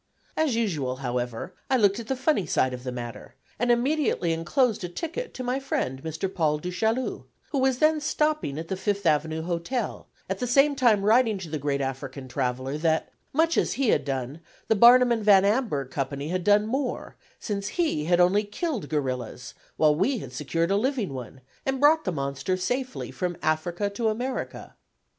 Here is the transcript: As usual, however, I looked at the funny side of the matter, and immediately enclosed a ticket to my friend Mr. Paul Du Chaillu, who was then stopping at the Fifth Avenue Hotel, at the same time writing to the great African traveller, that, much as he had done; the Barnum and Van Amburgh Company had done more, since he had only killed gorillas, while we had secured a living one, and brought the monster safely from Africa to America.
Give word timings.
As 0.35 0.55
usual, 0.55 0.95
however, 0.95 1.53
I 1.69 1.77
looked 1.77 1.99
at 1.99 2.07
the 2.07 2.15
funny 2.15 2.47
side 2.47 2.73
of 2.73 2.83
the 2.83 2.91
matter, 2.91 3.35
and 3.59 3.69
immediately 3.69 4.33
enclosed 4.33 4.83
a 4.83 4.89
ticket 4.89 5.31
to 5.35 5.43
my 5.43 5.59
friend 5.59 6.01
Mr. 6.01 6.33
Paul 6.33 6.57
Du 6.57 6.71
Chaillu, 6.71 7.25
who 7.51 7.59
was 7.59 7.77
then 7.77 8.01
stopping 8.01 8.57
at 8.57 8.67
the 8.67 8.75
Fifth 8.75 9.05
Avenue 9.05 9.43
Hotel, 9.43 10.07
at 10.27 10.39
the 10.39 10.47
same 10.47 10.75
time 10.75 11.03
writing 11.05 11.37
to 11.37 11.51
the 11.51 11.59
great 11.59 11.81
African 11.81 12.27
traveller, 12.27 12.79
that, 12.79 13.11
much 13.31 13.59
as 13.59 13.73
he 13.73 13.89
had 13.89 14.03
done; 14.03 14.41
the 14.69 14.75
Barnum 14.75 15.11
and 15.11 15.23
Van 15.23 15.45
Amburgh 15.45 15.91
Company 15.91 16.29
had 16.29 16.43
done 16.43 16.65
more, 16.65 17.15
since 17.39 17.67
he 17.77 18.05
had 18.05 18.19
only 18.19 18.43
killed 18.43 18.89
gorillas, 18.89 19.53
while 19.77 19.93
we 19.93 20.17
had 20.17 20.33
secured 20.33 20.71
a 20.71 20.77
living 20.77 21.13
one, 21.13 21.41
and 21.63 21.79
brought 21.79 22.05
the 22.05 22.11
monster 22.11 22.57
safely 22.57 23.11
from 23.11 23.37
Africa 23.43 23.87
to 23.91 24.09
America. 24.09 24.73